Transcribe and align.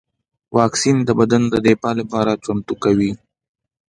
واکسین 0.57 0.97
بدن 1.19 1.41
د 1.49 1.55
دفاع 1.67 1.93
لپاره 2.01 2.31
چمتو 2.43 2.73
کوي 2.83 3.11